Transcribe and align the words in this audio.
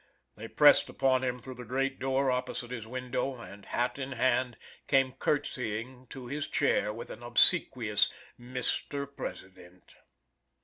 They 0.35 0.47
pressed 0.47 0.89
upon 0.89 1.23
him 1.23 1.37
through 1.37 1.53
the 1.53 1.63
great 1.63 1.99
door 1.99 2.31
opposite 2.31 2.71
his 2.71 2.87
window, 2.87 3.39
and 3.39 3.67
hat 3.67 3.99
in 3.99 4.13
hand, 4.13 4.57
come 4.87 5.11
courtsying 5.13 6.07
to 6.09 6.25
his 6.25 6.47
chair, 6.47 6.91
with 6.91 7.11
an 7.11 7.21
obsequious 7.21 8.09
"Mr. 8.39 9.07
President!" 9.15 9.93